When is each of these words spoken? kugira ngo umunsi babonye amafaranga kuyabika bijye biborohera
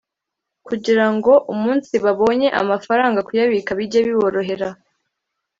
kugira 0.67 1.05
ngo 1.15 1.33
umunsi 1.53 1.93
babonye 2.03 2.47
amafaranga 2.61 3.19
kuyabika 3.27 3.71
bijye 3.79 3.99
biborohera 4.07 4.69